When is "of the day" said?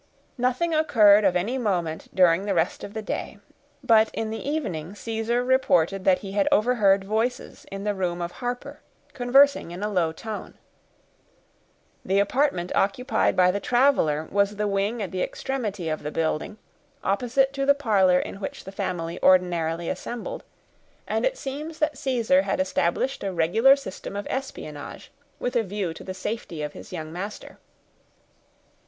2.83-3.37